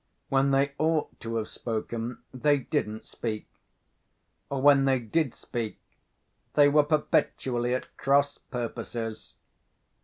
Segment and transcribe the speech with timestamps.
[0.29, 3.47] When they ought to have spoken, they didn't speak;
[4.49, 5.77] or when they did speak
[6.55, 9.35] they were perpetually at cross purposes.